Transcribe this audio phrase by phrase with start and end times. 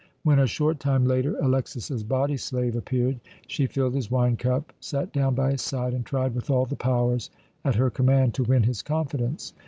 [0.23, 5.13] When, a short time later, Alexas's body slave appeared, she filled his wine cup, sat
[5.13, 7.29] down by his side, and tried with all the powers
[7.63, 9.53] at her command to win his confidence.